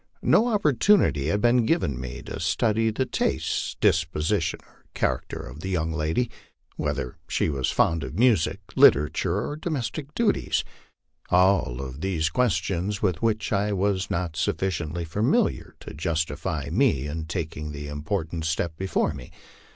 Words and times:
No 0.23 0.47
op 0.47 0.63
portunity 0.63 1.27
had 1.29 1.41
been 1.41 1.63
given 1.63 2.01
me 2.01 2.23
to 2.23 2.39
study 2.39 2.89
the 2.89 3.05
tastes, 3.05 3.75
disposition, 3.79 4.59
or 4.65 4.85
character 4.95 5.39
of 5.45 5.59
the 5.59 5.69
young 5.69 5.93
lady 5.93 6.31
whether 6.75 7.17
she 7.27 7.49
was 7.49 7.69
fond 7.69 8.03
of 8.03 8.17
music, 8.17 8.61
literature, 8.75 9.47
or 9.49 9.55
domestic 9.55 10.15
duties. 10.15 10.63
All 11.29 11.93
these 11.95 12.31
were 12.33 12.35
questions 12.35 13.03
with 13.03 13.21
which 13.21 13.53
I 13.53 13.73
was 13.73 14.09
not 14.09 14.35
sufficiently 14.35 15.05
familiar 15.05 15.75
to 15.81 15.93
justify 15.93 16.69
me 16.71 17.05
in 17.05 17.27
taking 17.27 17.71
the 17.71 17.87
important 17.87 18.45
step 18.45 18.75
before 18.77 19.13
me. 19.13 19.29